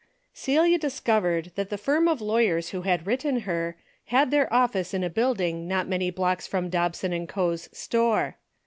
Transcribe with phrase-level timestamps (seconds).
[0.33, 5.03] Celia discovered that the firm of lawyers who had written her, had their office in
[5.03, 8.37] a building not many blocks from Dobson and Co.'s store.